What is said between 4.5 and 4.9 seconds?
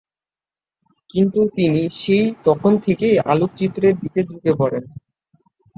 পড়েন।